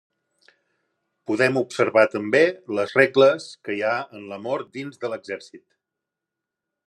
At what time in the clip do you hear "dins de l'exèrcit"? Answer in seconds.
4.79-5.65